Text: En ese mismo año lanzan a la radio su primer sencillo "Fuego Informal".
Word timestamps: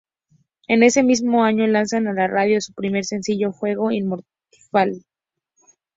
En 0.67 0.81
ese 0.81 1.03
mismo 1.03 1.43
año 1.43 1.67
lanzan 1.67 2.07
a 2.07 2.13
la 2.13 2.25
radio 2.25 2.59
su 2.59 2.73
primer 2.73 3.05
sencillo 3.05 3.51
"Fuego 3.51 3.91
Informal". 3.91 5.03